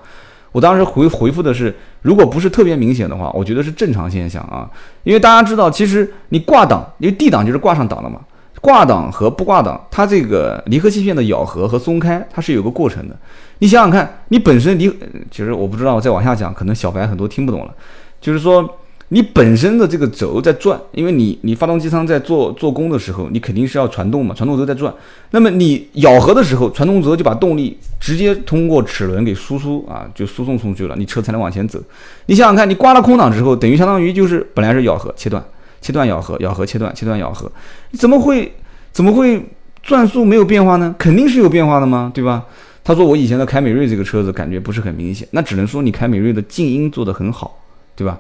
[0.57, 4.67] 我当时回回复的是，如果不是特别明显的话，我觉得是正常现象啊。
[5.03, 8.21] 因为大家知道，其实你挂档，因为 D 档就是挂上档了嘛。
[8.59, 13.15] 挂档和不挂档，它这个离合器片的咬合和松开，它是有个过程的。
[13.59, 14.91] 你想想看，你本身离，
[15.29, 17.71] 其实我不知道再往下讲，可能小白很多听不懂了。
[18.19, 18.67] 就是说，
[19.09, 24.93] 你本身的这个轴在转，因为你你发动机舱在做做工的时候，你肯定是要传动嘛，传动轴在转。
[25.31, 31.79] 那么你咬合的时候，传动轴就把动力直接通过齿轮给输出啊，就输送出去了，你车才能往前走。
[32.25, 35.43] 你想想看，你挂了空档之后，等于相当于就是本来是咬合切断。
[35.79, 37.49] 切断咬合，咬合切断，切断咬合，
[37.91, 38.51] 你怎么会
[38.91, 39.41] 怎么会
[39.83, 40.93] 转速没有变化呢？
[40.97, 42.43] 肯定是有变化的嘛，对吧？
[42.83, 47.63] 他说我以前的凯美瑞这个车子感觉不是很明显，那只能说你凯美瑞的静音做得很好，
[47.95, 48.17] 对吧？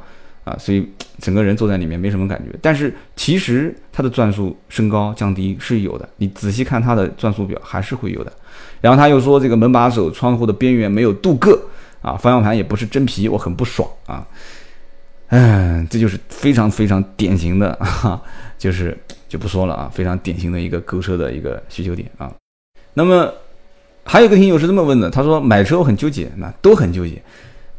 [0.47, 0.87] 啊，所以
[1.19, 2.57] 整个人坐在里面没什么感觉。
[2.61, 8.31] 但是其实它的转速升高降低是有的，你仔细看它的转速表还是会有的。
[8.79, 11.59] 然后他又说这个门把手、窗户的边缘没有镀铬
[12.01, 14.25] 啊，方向盘也不是真皮，我很不爽啊。
[15.29, 18.21] 嗯，这就是非常非常典型的，哈，
[18.57, 22.31] 就是就不说了啊，非常典型的一个购车的一个需求点啊。
[22.93, 23.33] 那么
[24.05, 27.21] 还有个听友是这么问的，他说买车我很纠结，那都很纠结，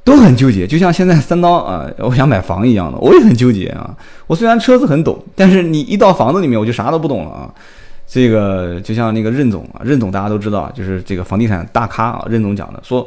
[0.04, 3.96] 都很纠结，就像现在三刀啊，我想买房一样的，我也很纠结啊。
[4.26, 7.50] 我虽然车子很懂，但是你一到房子里面，我就啥都不懂了啊。
[8.06, 13.06] 这个就像那个任总啊，任总大家都知道，就是这个房地产大咖啊，任总讲的说。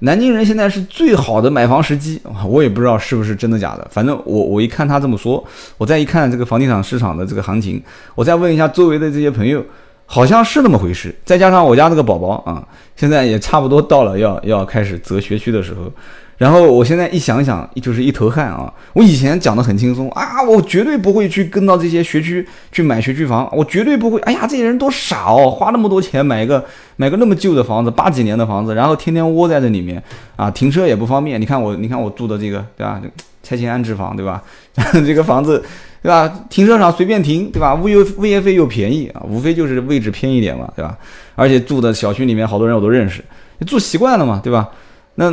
[0.00, 3.86] 南京人现在是最好的买房时机，我也不知道是不是真的假的。
[3.90, 5.42] 反正我我一看他这么说，
[5.78, 7.82] 我再一看这个房地产市场的这个行情，
[8.14, 9.64] 我再问一下周围的这些朋友，
[10.06, 11.14] 好像是那么回事。
[11.24, 15.90] 再加上我家这个宝宝啊，现在也差不多到了要要开始择学区的时候。
[16.36, 18.70] 然后我现在一想想，就是一头汗啊！
[18.92, 24.18] 我以前讲的很轻松啊，我绝对不会去跟到这些学区去买学区房，我绝对不会。
[24.22, 26.62] 哎呀，这些人多傻哦，花那么多钱买一个
[26.96, 30.02] 买个那么旧的房子，八几年的房子，然后天天窝在这里面
[30.34, 31.40] 啊，停车也不方便。
[31.40, 33.00] 你看我，你看我住的这个，对吧？
[33.44, 34.42] 拆迁安置房，对吧？
[35.06, 35.62] 这个房子，
[36.04, 36.32] 对吧？
[36.48, 37.74] 停车场随便停，对吧？
[37.74, 40.96] 物业物业费又便宜啊，无非就是位置偏一点嘛，对吧？
[41.34, 43.24] 而且住的小区里面好多人我都认识，
[43.66, 44.68] 住习惯了嘛，对吧？
[45.16, 45.32] 那。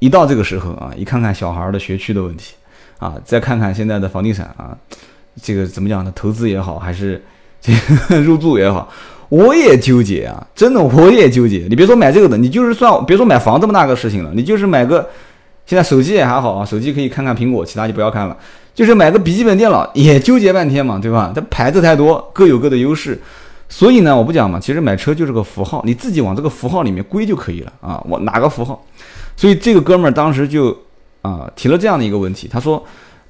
[0.00, 2.54] 一到这个时候啊，一看看小孩的学区的问题，
[2.98, 4.70] 啊，再看看现在的房地产啊，
[5.42, 6.12] 这个怎么讲呢？
[6.14, 7.20] 投资也好，还是
[7.60, 7.72] 这
[8.08, 8.88] 个 入住也好，
[9.28, 11.66] 我也纠结啊，真的我也纠结。
[11.68, 15.10] 你别说买这个的，你就是算别说买房这么大个事情了，你就是买个
[15.66, 18.36] 现在手机也还好啊，手机可以看看苹果，其他就不要看了。
[18.78, 21.32] 就是买个笔记本电脑也纠结半天嘛，对吧？
[21.34, 23.20] 它牌子太多，各有各的优势，
[23.68, 28.80] 所以呢，我不讲嘛，其实买车就是个符号，你自己往这个符号里面归就可以了啊，我哪个符号？
[29.36, 30.70] 所以这个哥们儿当时就
[31.22, 32.80] 啊提了这样的一个问题，他说，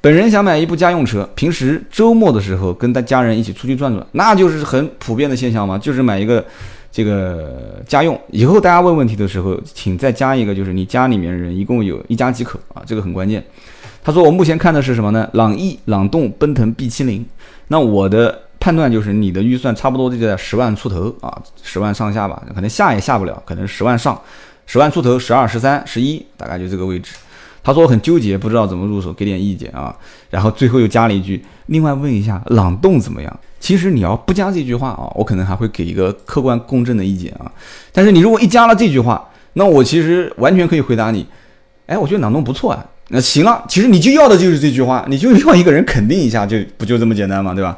[0.03, 6.45] 本人想买一部家用车，平时周末的时候跟他家人一起出去转转，那就是很普遍的现象嘛，就是买一个
[6.93, 8.21] 这个家用。
[8.33, 13.43] 以后大家问问题的时候，请再加一个，就是你家里面人一共有一家几口啊，这个很关键。
[14.03, 15.29] 他说我目前看的是什么呢？
[15.33, 17.25] 朗逸、朗动、奔腾 B 七零。
[17.69, 24.19] 那我的判断就是你的预算差不多就在十万出头啊，十万上下吧，可能下也下不了，可能十万上。
[24.67, 27.15] 十万出头，十二、十三、十一，大概就这个位置。
[27.63, 29.95] 他说我很纠结，不知道怎么入手，给点意见啊。
[30.29, 37.51] 然后最后又加了一句：“另外问一下朗动怎么样？”其实你要不加这句话啊，我可能还会给一个客观公正的意见啊。
[37.93, 41.27] 但是你如果一加了这句话，那我其实完全可以回答你
[41.87, 47.77] ：“哎，我觉得朗动不错啊。”那行了，其实你就要的就是这句话，你就要一个人肯定一下，就不就这么简单嘛，对吧？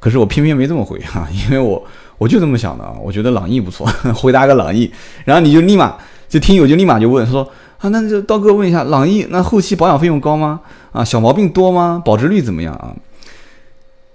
[0.00, 1.82] 可是我偏偏没这么回哈， 因为我
[2.18, 4.90] 我就这么想的啊，我觉得朗逸不错， 回答个朗逸，
[5.24, 5.96] 然后你就立马。
[6.26, 10.58] 就听友就立马就问，说啊，那就刀哥问一下，朗逸那后期保养费用高吗？
[10.90, 12.02] 啊，小毛病多吗？
[12.04, 12.92] 保值率怎么样啊？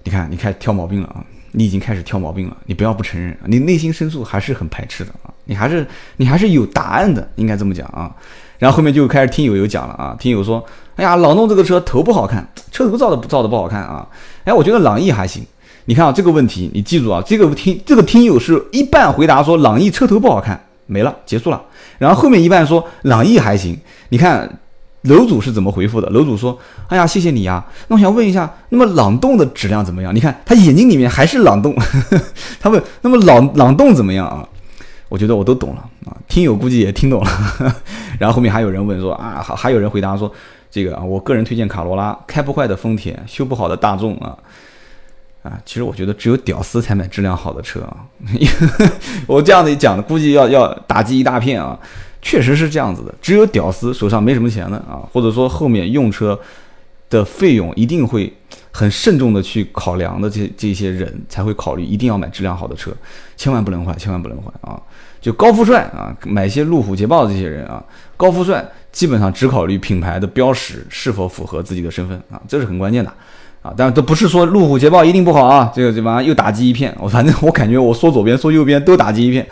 [0.04, 1.24] 你看，你开始挑毛病了啊！
[1.52, 5.32] 你已经开始挑毛病了，你不要不承认，你内心深处还是很排斥的啊！
[5.46, 8.14] 你还是你还是有答案的，应该这么讲啊。
[8.60, 10.64] 然后后面就开始听友有讲了啊，听友说，
[10.96, 14.08] 哎呀，朗动这个车头不好看，车头造的造的不好看啊。
[14.44, 15.44] 哎，我觉得朗逸还行。
[15.86, 21.60] 你看啊，这个问题你记住啊，这个听这个听友是一半回答说朗逸车头不好看，没了，结束了。
[21.98, 23.76] 然后后面一半说朗逸还行，
[24.10, 24.60] 你看
[25.04, 26.10] 楼主是怎么回复的？
[26.10, 26.58] 楼主说
[26.90, 27.66] ：“哎呀，谢谢你呀。
[27.88, 30.14] 那我想问一下，那么朗动的质量怎么样？
[30.14, 31.74] 你看他眼睛里面还是朗动。
[32.60, 34.46] 他问：那么朗朗动怎么样啊？
[35.10, 37.30] 我觉得我都懂了啊，听友估计也听懂了。
[38.18, 40.32] 然后后面还有人问说：啊，还还有人回答说：
[40.72, 44.38] 这个啊，我个人推荐卡罗拉，开不坏的丰田，修不好的大众啊。”
[45.42, 48.04] 啊，其实我觉得只有屌丝才买质量好的车啊！
[49.26, 51.80] 我这样子一讲，估计要要打击一大片啊。
[52.22, 53.16] 确实是这样子的。
[53.22, 56.38] 只有屌丝手上没什么钱的啊，或者说后面用车
[57.10, 58.32] 的费用一定会
[58.72, 62.92] 很慎重的去考量的，这这些人才会考虑一定要买质量好的车，
[63.38, 64.78] 千万不能换，千万不能换啊！
[65.22, 67.84] 就高富帅啊，买一些路虎、捷豹这些人啊，
[68.16, 73.12] 高富帅基本上只考虑品牌的标识是否符合自己的身份啊，这是很关键的
[73.62, 73.74] 啊。
[73.76, 76.96] 但是都不是说路虎、捷豹一定不好啊，这个这玩意又打击一片。
[77.00, 79.46] 我反正我感觉我说左边说右边都打击一片。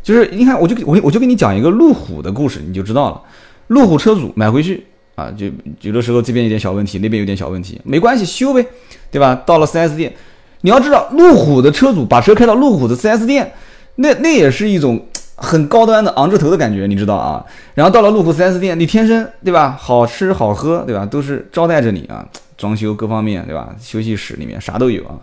[0.00, 3.20] 就是你看，我就我我就跟你讲一个路虎的故事，你就知道了。
[3.66, 5.46] 路虎车主买回去啊，就
[5.82, 8.64] 有的时候这边有点小问题，那边有点小问题，没关系，修呗，
[9.10, 9.34] 对吧？
[9.44, 10.14] 到了 4S 店，
[10.62, 13.52] 你要知道，路虎的车主把车开到路虎的 4S 店，
[14.00, 17.44] 那那也是一种很高端的昂着头的感觉，你知道啊？
[17.74, 19.76] 然后到了路虎 4S 店，你天生对吧？
[19.78, 21.04] 好吃好喝对吧？
[21.04, 22.24] 都是招待着你啊，
[22.56, 23.70] 装修各方面对吧？
[23.80, 25.18] 休息室里面啥都有啊。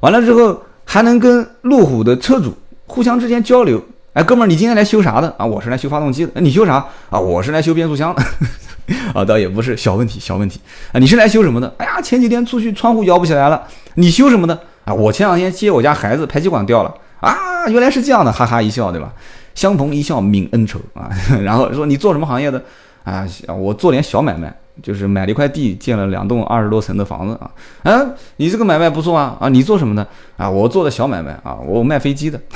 [0.00, 2.52] 完了之后还能跟路虎的车主
[2.86, 3.80] 互相之间交流。
[4.12, 5.46] 哎，哥们儿，你今天来修啥的啊？
[5.46, 6.40] 我是来修发动机的。
[6.40, 7.20] 你修啥啊？
[7.20, 8.22] 我是来修变速箱的。
[9.14, 10.60] 啊，倒也不是小问题，小问题
[10.90, 10.98] 啊。
[10.98, 11.72] 你是来修什么的？
[11.78, 13.62] 哎呀，前几天出去窗户摇不起来了。
[13.94, 14.92] 你修什么的啊？
[14.92, 17.66] 我前两天接我家孩子，排气管掉了啊。
[17.68, 19.12] 原来是这样的，哈哈一笑，对吧？
[19.54, 21.10] 相逢一笑泯恩仇啊。
[21.42, 22.62] 然后说你做什么行业的？
[23.04, 23.26] 啊，
[23.58, 27.50] 我做点小买卖，就是买了一块地，建了两栋二十多层的房子啊。
[27.82, 29.36] 啊，你这个买卖不错啊。
[29.40, 30.06] 啊，你做什么的？
[30.36, 32.40] 啊，我做的小买卖啊，我卖飞机的。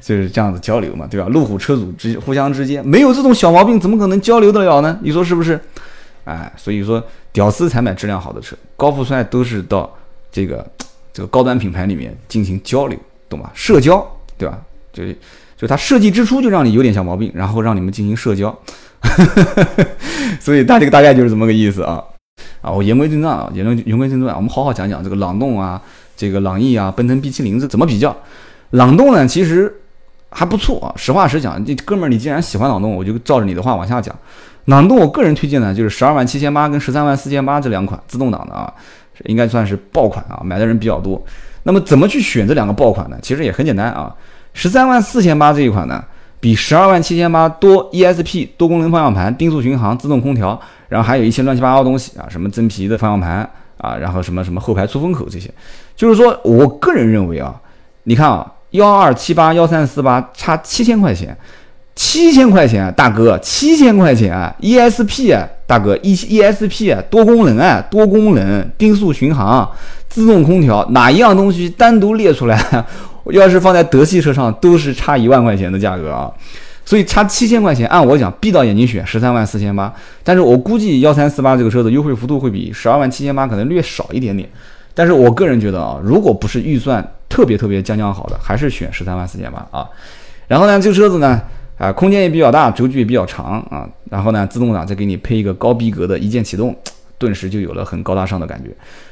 [0.00, 1.26] 就是这样子交流嘛，对吧？
[1.28, 4.98] 路虎车主之互相之间没有这种小毛病，怎么可能交流得了呢？
[5.02, 5.60] 你说是不是？
[6.24, 9.90] 哎，所以说屌丝才买质量好的车，高富帅都是到
[10.30, 10.66] 这个
[11.18, 12.96] 这个高端品牌里面进行交流，
[13.28, 13.50] 懂吧？
[13.52, 14.56] 社交，对吧？
[14.92, 15.02] 就
[15.56, 18.56] 就它设计之初就让你有点小毛病，然后让你们进行社交，
[20.38, 22.00] 所以大这个大概就是这么个意思啊。
[22.60, 25.82] 啊，我言归正传啊，言归言归正传，我们好好讲讲这个朗动啊，
[26.16, 28.16] 这个朗逸啊，奔腾 B70 是怎么比较？
[28.70, 29.74] 朗动呢，其实。
[30.30, 34.14] 还不错啊，实话实讲，这哥们儿，你既然喜欢朗动，我就照着你的话往下讲。
[34.66, 38.70] 朗动，我个人推荐呢，就是十二万七千八跟十三万四千八这两款自动挡的啊，
[39.24, 41.22] 应该算是爆款啊，买的人比较多。
[41.64, 43.18] 那么怎么去选这两个爆款呢？
[43.20, 44.14] 其实也很简单啊，
[44.54, 46.04] 十三万四千八这一款呢，
[46.40, 55.50] 比十二万七千八多 ESP 多功能方向盘、定速巡航、自动空调，然后还有一些乱七八糟东西啊，什么真皮的方向盘啊，然后什么什么后排出风口这些，
[55.96, 57.60] 就是说我个人认为啊，
[58.04, 58.54] 你看啊。
[58.72, 61.34] 幺二七八幺三四八差七千块钱，
[61.98, 69.68] 七千块钱，大哥，七千块钱！ESP 啊，大哥，E ESP 啊，多功能啊，多功能，定速巡航，
[70.08, 72.56] 自动空调，哪一样东西单独列出来，
[73.32, 76.30] 要是放在德系车上，都是差一万块钱的价格啊！
[76.84, 84.48] 所以差七千块钱，按我讲，闭到眼睛选十三万四千八，但是我估计幺三四八这个车子优惠幅度会比十二万七千八可能略少一点点。
[84.94, 89.84] 但是我个人觉得啊，如果不是预算特别特别将将好的，还是选十三万四千八啊。
[90.46, 91.42] 然后呢，这个车子呢，
[91.78, 93.88] 啊，空间也比较大，轴距也比较长啊。
[94.10, 96.76] 然后呢，自动挡再给你配一个高逼格的一键启动，
[97.16, 98.70] 顿时就有了很高大上的感觉。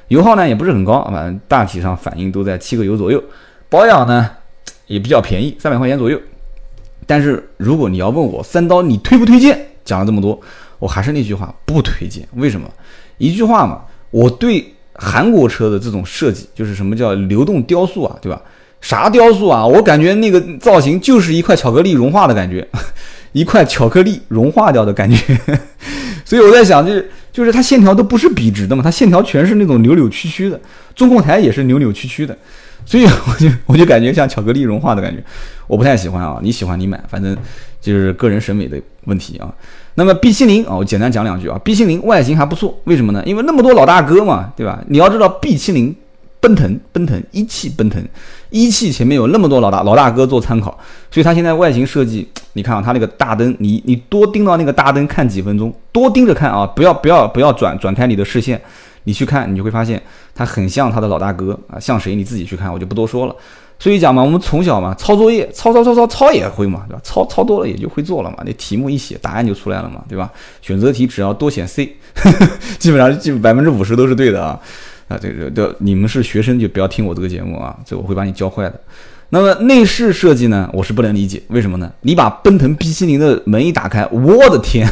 [0.09, 3.23] 油耗呢也不是很高，反正大体上反应都在七个油左右。
[3.71, 4.31] 保养呢
[4.87, 6.21] 也比较便宜，三百块钱左右。
[7.07, 10.41] 但是如果你要问我三刀你推不推荐，讲了这么多，
[10.79, 12.27] 我还是那句话，不推荐。
[12.35, 12.69] 为什么？
[13.19, 14.73] 一句话嘛，我对。
[14.99, 18.41] 韩国车的这种设计，就是什么叫流动雕塑啊，对吧？
[18.81, 19.67] 啥雕塑啊？
[19.67, 22.67] 我感觉那个造型就是一块巧克力融化的感觉，
[23.33, 25.39] 一块巧克力融化掉的感觉。
[26.25, 30.61] 所以我在想，就是就是它线条都不是笔直的嘛，它线条全是那种扭扭曲曲的，
[30.95, 32.37] 中控台也是扭扭曲曲的，
[32.85, 35.23] 所以我就 我就感觉像巧克力融化的感觉，
[35.69, 36.39] 我不太喜欢啊。
[36.43, 37.37] 你喜欢你买，反正
[37.81, 39.53] 就是个人审美的问题啊。
[39.95, 41.59] 那么 B 七零啊，我简单讲两句啊。
[41.65, 43.23] B 七零外形还不错，为什么呢？
[43.25, 44.83] 因为那么多老大哥嘛，对吧？
[44.89, 45.95] 你要知道 B 七零，
[46.41, 48.03] 奔腾，奔腾，一汽奔腾，
[48.51, 50.71] 一汽前面有那么多老大老大哥做参考，
[51.11, 58.61] 所以它现在外形设计， 你看啊，它那个大灯，你你多盯到那个大灯看几分钟，多盯着看啊，不要不要不要转转开你的视线，
[59.05, 60.01] 你去看，你就会发现
[60.35, 63.35] 它很像它的老大哥啊，像谁你自己去看，我就不多说了。
[63.79, 67.01] 所以讲嘛，我们从小嘛，抄作业，抄抄抄抄抄也会嘛，对吧？
[67.05, 68.39] 抄抄多了也就会做了嘛。
[68.47, 70.33] 那题目一写，答案就出来了嘛，对吧？
[70.63, 71.95] 选择题只要多选 C，
[72.79, 74.59] 基本上基本百分之五十都是对的啊。
[75.09, 78.81] 啊，这个的你们是学生就不要听我这个节目啊，这我会把你教坏的。
[79.31, 81.91] 那么内饰设计呢，我是不能理解，为什么呢？
[82.03, 84.89] 你把奔腾 B70 的门一打开，我的天，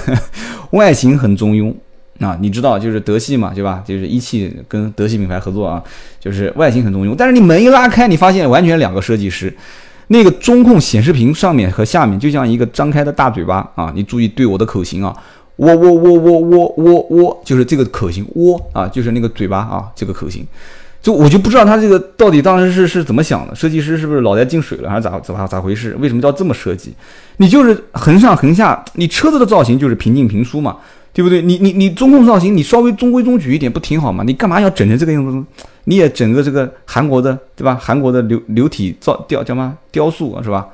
[0.70, 1.74] 外形很中庸。
[2.20, 3.82] 啊，你知道就是德系嘛，对吧？
[3.84, 5.82] 就是一汽跟德系品牌合作啊，
[6.20, 7.12] 就是外形很中庸。
[7.18, 9.52] 但是你门一拉开，你发现完全两个设计师，
[10.06, 13.92] 那个中控显示屏上面和下面就像一个张开的大嘴巴啊！
[13.96, 15.12] 你注意对我的口型啊，
[15.56, 20.46] 喔喔喔喔喔喔喔，就是这个口型，喔啊，就是那个嘴巴啊，这个口型，
[21.00, 25.94] 就我就不知道他这个到底当时是是怎么想的，设计师是不是脑袋进水了，还是咋咋咋回事？
[26.00, 26.92] 为什么叫这么设计？
[27.36, 30.76] 你就是横上横下，你车子的造型就是平进平出嘛，
[31.12, 31.40] 对不对？
[31.40, 34.24] 你你你中控造型你稍微中规中矩一点不挺好吗？
[34.26, 35.62] 你干嘛要整成这个样子？
[35.84, 37.78] 你也整个这个韩国的对吧？
[37.80, 40.66] 韩国的流流体造雕叫嘛雕塑是吧？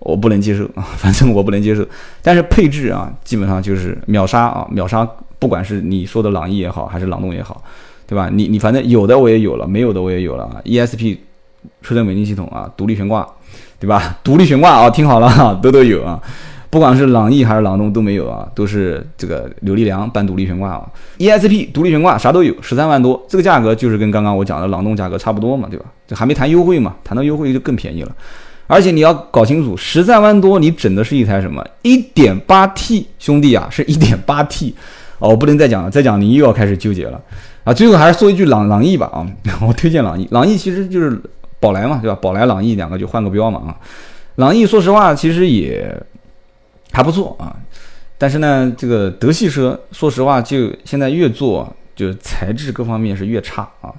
[0.00, 1.86] 我不能接受啊， 反正我不能接受。
[2.22, 7.62] 但是配置啊，基本上就是秒杀啊，秒杀，不管是你说的朗逸也好，还是朗动也好。
[8.08, 8.30] 对吧？
[8.32, 10.62] 你你反正有的我也有了，没有的我也有了啊。
[10.64, 11.16] ESP
[11.82, 13.26] 车身稳定系统啊，独立悬挂，
[13.80, 14.16] 对吧？
[14.22, 16.22] 独立悬挂啊，听好了哈， 都都有啊。
[16.70, 20.88] 不管是朗逸还是朗动都没有啊，都是这个扭力梁半独立悬挂啊。
[21.18, 25.86] ESP 独立悬挂啥都有，十三万多，这个价格就是跟刚刚我讲的朗动价格差不多嘛，对吧？
[26.06, 28.14] 这还没谈优惠嘛，谈到优惠就更便宜了。
[28.66, 31.64] 而且你要搞清楚，十三万多你整的是一台什么？
[31.82, 34.74] 一点八 T 兄弟啊，是一点八 T
[35.18, 37.20] 哦，我不能再讲了，再讲你又要开始纠结了。
[37.64, 39.26] 啊，最后还是说一句朗朗逸吧啊，
[39.66, 41.20] 我推荐朗逸，朗逸其实就是
[41.58, 42.16] 宝来嘛，对吧？
[42.20, 43.76] 宝来朗逸两个就换个标嘛啊。
[44.36, 45.96] 朗逸说实话其实也
[46.92, 47.56] 还不错啊，
[48.18, 53.92] 但是呢，这个德系车说实话就现在越做就材质各方面是越差啊，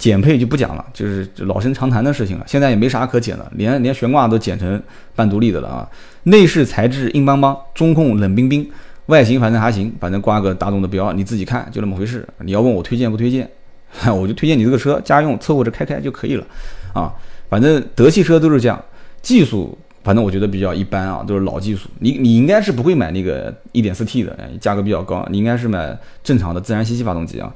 [0.00, 2.44] 减配就不讲了，就是老生常谈的事情了。
[2.46, 4.82] 现在也没啥可减的，连连悬挂都减成
[5.14, 5.86] 半独立的了啊。
[6.22, 8.66] 内饰材质硬邦邦，中控冷冰冰。
[9.06, 12.26] 外形反正还行，反正挂个大众的标，你自己看就那么回事。
[12.38, 13.46] 你要问我推荐不推荐，
[14.08, 16.46] 我就推荐你这个车家用凑合着开开就可以了
[16.94, 17.12] 啊。
[17.50, 18.82] 反正德系车都是这样，
[19.20, 21.90] 技术反正我觉得比较一般啊，都是老技术。
[21.98, 27.52] 你你应该是不会买那个 1.4T 的，价格比较高，你应该是买正常的自然吸气发动机啊。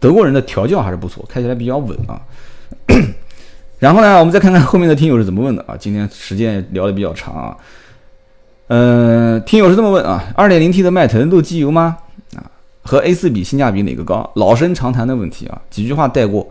[0.00, 2.20] 德国人的调教还是不错，开起来比较稳啊。
[3.78, 5.76] 然后呢，我们再看看后面的听友是怎么问的啊。
[5.78, 7.56] 今天时间聊的比较长啊。
[8.68, 11.96] 嗯，听友是这么问啊，二点零 T 的迈腾漏机油吗？
[12.36, 12.44] 啊，
[12.82, 14.30] 和 A 四比性价比哪个高？
[14.34, 16.48] 老生常谈的问题啊，几句话带过。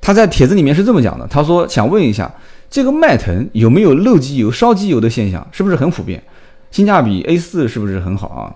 [0.00, 2.32] 他在帖子里面是这么讲的，他说想问一下，
[2.70, 5.46] 这个迈腾有没有漏机油、烧机油的现象？
[5.52, 6.22] 是不是很普遍？
[6.70, 8.54] 性价比 A 四是不是很好啊？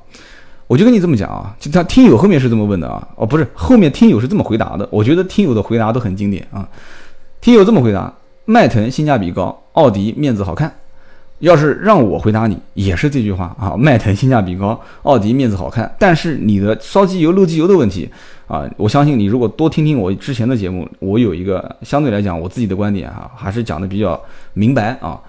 [0.67, 4.89] 我就跟你这么讲啊，就他听友后面是这么问的啊，哦不是，后面听友是这么回答的。
[4.91, 6.69] 我觉得听友的回答都很经典啊。
[7.41, 8.13] 听友这么回答：
[8.45, 10.73] 迈腾性价比高，奥迪面子好看。
[11.41, 15.95] 要是让我回答你，也是这句话啊，迈腾性价比高，奥迪面子好看。
[15.99, 18.09] 但是你的烧机油漏机油的问题
[18.47, 24.19] 啊，我相信你如果多听听我之前的节目，我有一个相对来讲我自己的观点哈，还是讲的比较
[24.55, 25.21] 明白啊。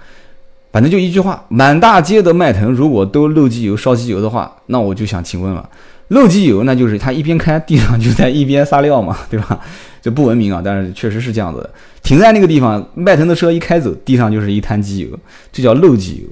[0.78, 5.68] 反正就一句话，满大街的迈腾如果都漏机油烧机油的话，那我就想请问了，
[6.10, 9.60] 漏机油那就是他一边开地上就在一边撒尿嘛， 对吧？
[10.04, 11.70] 这不文明啊，但是确实是这样子的。
[12.04, 15.08] 停在那个地方，迈腾的车一开走，地上就是一滩机油，
[15.52, 16.30] 这叫漏机油。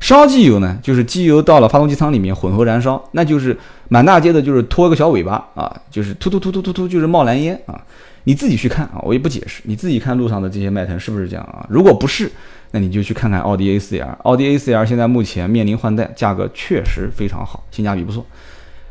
[0.00, 3.56] 烧机油呢，就是机油到了发动机舱里面混合燃烧，那就是
[3.90, 7.80] 满大街的，就是拖个小尾巴啊，就是突突突突突突，就是冒蓝烟啊。
[8.24, 11.64] 你自己去看啊，我也不解释，你自己看路上的这些迈腾是不是这样啊？
[11.70, 12.28] 如果不是，
[12.74, 14.16] 那你就去看看奥迪 A4L。
[14.24, 18.26] 奥迪 A4L 现在目前面临换代，价格确实非常好，性价比不错。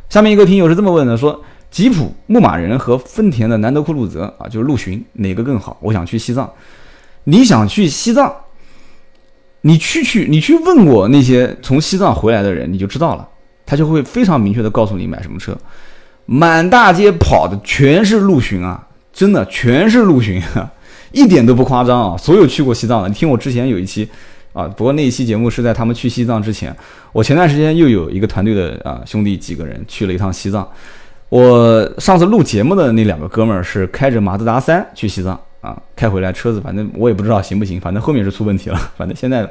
[0.07, 1.43] 下面一个听友是这么问的，说。
[1.69, 5.75] 吉普牧马人和丰田的兰德酷路泽啊，就是陆巡哪个更好？
[5.81, 6.47] 我想去西藏，
[7.23, 8.31] 你想去西藏，
[9.61, 13.27] 你去去你去问过那些从西藏回来的人，你就知道了，
[13.65, 15.57] 他就会非常明确的告诉你买什么车。
[16.27, 20.39] 满大街跑的全是陆巡啊，真的全是陆巡，
[21.13, 22.17] 一点都不夸张啊！
[22.17, 24.09] 所有去过西藏的，你听我之前有一期
[24.51, 26.75] 啊，不过那一期节目是在他们去西藏之前，
[27.11, 30.67] 我前段时间又有一个团队的啊兄弟几个人去了一趟西藏。
[31.29, 38.91] 我上次录节目的那两个哥们儿是开着马自达三去西藏啊，开回来车子反正我也不知道行不行，反正后面是出问题了。
[38.97, 39.47] 反正现在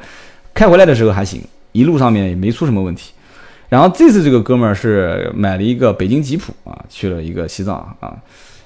[0.53, 3.12] 开回来的时候还行，一路上面也没出什么问题。
[3.68, 8.16] 然后这次这个哥们儿是买了一个北京吉普啊，去了一个西藏啊。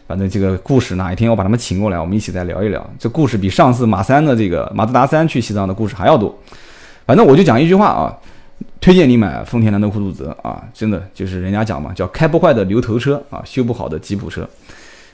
[0.06, 2.84] 反正这个故事哪一天我把他们请过来，我们一起再聊一聊。
[2.98, 6.36] 这故事比上次马三的这个马自达三去西藏的故事还要多。
[7.06, 8.16] 反正我就讲一句话啊。
[8.80, 14.48] 推荐你买丰田兰德酷路泽啊，真的就是人家讲嘛，叫开不坏的牛头车啊，修不好的吉普车。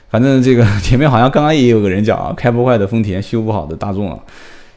[0.09, 4.17] 反正这个前面好像刚刚也有个人讲啊，开不坏的丰田，修不好的大众啊。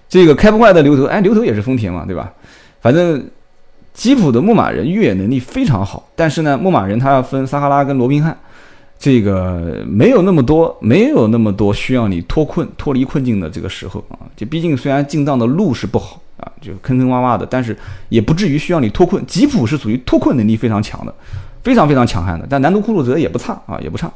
[0.09, 2.33] 这个开不坏的牛头，哎，牛头也是丰田嘛，对吧？
[2.81, 3.25] 反正
[3.93, 8.37] 吉普的牧马人越野能力非常好，但是呢，牧马人它要分撒哈拉跟罗宾汉，
[8.99, 14.19] 这个没有那么多，没有那么多需要你脱困、脱离困境的这个时候啊。
[14.37, 16.21] 就毕竟虽然进藏的路是不好。
[16.37, 17.75] 啊，就坑坑洼洼的，但是
[18.11, 19.25] 也不至于需要你脱困。
[19.25, 21.15] 吉普是属于脱困能力非常强的，
[21.63, 22.47] 非常非常强悍的。
[22.47, 24.13] 但南都酷路泽也不差啊，也不差。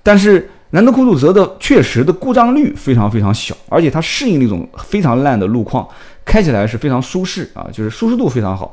[0.00, 5.84] 但是南都酷路泽的确实的故障率非常非常小，而且它适应那种非常烂的路况，
[6.24, 8.72] 开起来是非常舒适啊，就是舒适度非常好。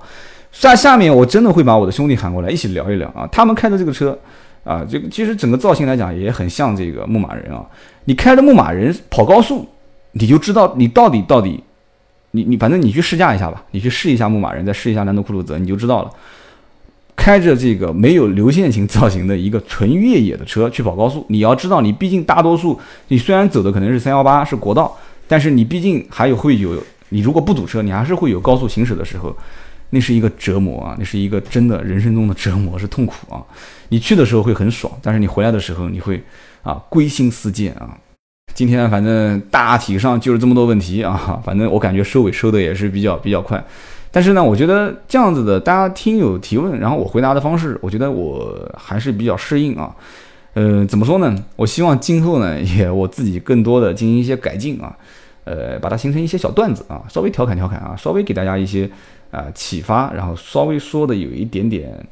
[0.51, 4.15] 下下面我真的会把我的兄弟喊过来一起聊一聊啊，他们开的这个车
[4.63, 7.65] 啊，这个其实整个造型来讲也很像这个牧马人啊。
[8.05, 9.67] 你开着牧马人跑高速，
[10.13, 11.63] 你就知道你到底到底，
[12.31, 16.11] 你你反正你去试驾一下吧，你去试一下牧马人，再试一下兰德酷路泽，你就知道了。
[17.15, 24.97] 开着这个没有流线型 造型的一个纯越野的车去跑高速，你要知道，你毕竟大多数你虽然走的可能是三幺八是国道，
[25.27, 29.35] 但是你毕竟还有会有你如果不堵车，你还是会有高速行驶的时候，
[29.91, 33.45] 那是一个折磨啊，那是一个真的人生中的折磨，是痛苦啊。
[33.93, 36.19] 你去的时候会很爽，但是你回来的时候你会
[36.63, 37.95] 啊归心似箭啊。
[38.55, 43.63] 今天反正大体上就是这么多问题啊，反正我感觉收尾收的也是比较比较快。
[44.09, 49.95] 但是呢，我觉得这样子的，大家听友提问，然后我回答的方式，我觉得我还是比较适应啊。
[50.55, 51.35] 呃，怎么说呢？
[51.55, 54.97] 我希望今后呢，也我自己更多的进行一些改进啊，
[55.43, 58.89] 呃，把它形成一些小段子啊，稍微调侃调侃啊，稍微给大家一些
[59.29, 62.03] 啊启发，然后稍微说的有一点点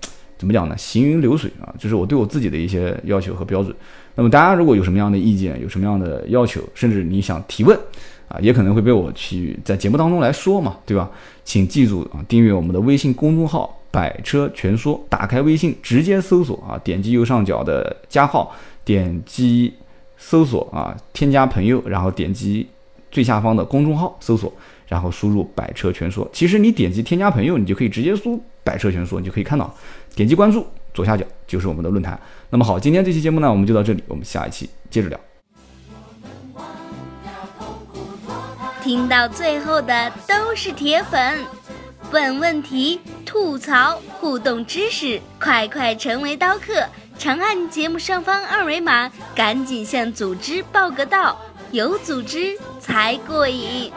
[0.42, 0.76] 怎么讲呢？
[0.76, 3.72] 行云流水啊，这是我对我自己的一些要求和标准。
[4.16, 7.80] 那么大家如果有什么样的意见，有什么样的要求，甚至你想提问。
[8.28, 11.12] 啊，也可能会被我去在节目当中来说嘛，对吧？
[11.44, 19.72] 请记住啊，订阅我们的微信公众号“百车全说”，打开微信直接搜索啊，点击右上角的加号，点击
[20.18, 22.66] 搜索啊，添加朋友，然后点击
[23.12, 24.52] 最下方的公众号搜索，
[24.88, 26.26] 然后输入“百车全说”。
[26.32, 29.76] 其实你点击添加朋友，你就可以直接输“百车全说”，你就可以看到，
[30.16, 32.20] 点击关注，左下角就是我们的论坛。
[32.50, 35.20] 那么好，今天这期节目呢，我们就到这里，我们下一期接着聊。
[38.84, 41.40] 听到最后的都是铁粉，
[42.12, 46.84] 问问题、吐槽、互动知识，快快成为刀客！
[47.18, 51.40] 长按节目上方二维码，赶紧向组织报个到，
[51.70, 53.92] 有组织才过瘾。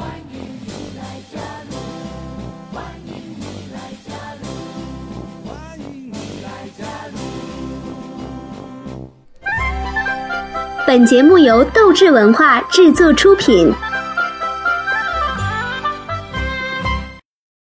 [10.87, 13.72] 本节目由斗志文化制作出品。